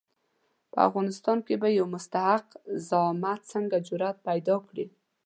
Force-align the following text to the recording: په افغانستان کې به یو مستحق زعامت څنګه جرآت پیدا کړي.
په 0.71 0.77
افغانستان 0.87 1.37
کې 1.47 1.55
به 1.61 1.67
یو 1.77 1.85
مستحق 1.93 2.47
زعامت 2.87 3.39
څنګه 3.53 3.77
جرآت 3.87 4.17
پیدا 4.27 4.55
کړي. 4.67 4.85